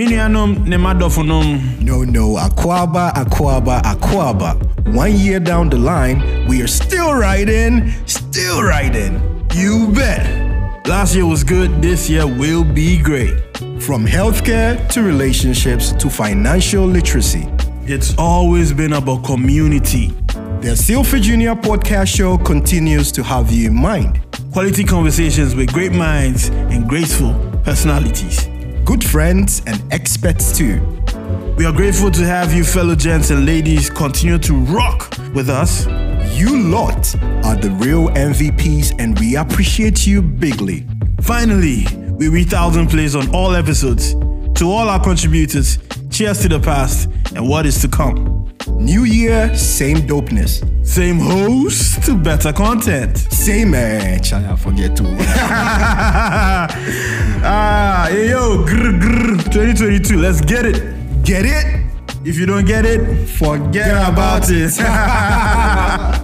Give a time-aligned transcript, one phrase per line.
[0.00, 1.82] Me nuanom ne m'adɔfonom.
[1.82, 4.56] No, no, Akwaaba, Akwaaba, Akwaaba.
[4.94, 9.20] One year down the line, we are still riding, still riding.
[9.52, 10.86] You bet.
[10.88, 13.34] Last year was good, this year will be great.
[13.78, 17.46] From healthcare to relationships to financial literacy.
[17.82, 20.14] It's always been about community.
[20.62, 24.18] The Essilfie Junior podcast show continues to have you in mind.
[24.54, 28.49] Quality conversations with great minds and graceful personalities.
[29.10, 30.80] Friends and experts too.
[31.56, 35.86] We are grateful to have you, fellow gents and ladies, continue to rock with us.
[36.38, 37.12] You lot
[37.44, 40.86] are the real MVPs and we appreciate you bigly.
[41.22, 44.14] Finally, we reach 1,000 plays on all episodes.
[44.14, 48.48] To all our contributors, cheers to the past and what is to come.
[48.68, 50.64] New year, same dopeness.
[50.86, 53.18] Same host to better content.
[53.18, 55.02] Same eh, I forget to.
[58.10, 61.22] hey, yo, grr, grr, 2022, let's get it.
[61.22, 61.86] Get it?
[62.24, 66.16] If you don't get it, Forget get about it.